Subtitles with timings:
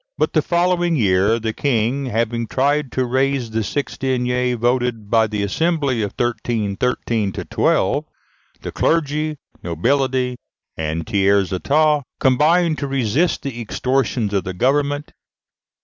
[0.17, 5.27] But the following year, the King having tried to raise the six deniers voted by
[5.27, 8.05] the assembly of 1313 to twelve,
[8.61, 10.37] the clergy, nobility,
[10.75, 15.13] and tiers état combined to resist the extortions of the government.